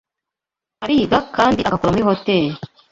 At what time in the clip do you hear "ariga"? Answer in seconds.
0.83-1.17